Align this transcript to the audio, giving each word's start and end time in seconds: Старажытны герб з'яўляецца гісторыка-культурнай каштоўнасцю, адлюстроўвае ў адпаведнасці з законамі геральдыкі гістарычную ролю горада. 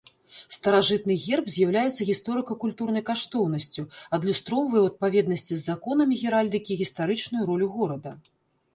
Старажытны 0.55 1.17
герб 1.25 1.51
з'яўляецца 1.55 2.07
гісторыка-культурнай 2.09 3.05
каштоўнасцю, 3.11 3.87
адлюстроўвае 4.19 4.81
ў 4.83 4.87
адпаведнасці 4.95 5.53
з 5.55 5.61
законамі 5.69 6.21
геральдыкі 6.27 6.83
гістарычную 6.85 7.43
ролю 7.55 7.67
горада. 7.81 8.11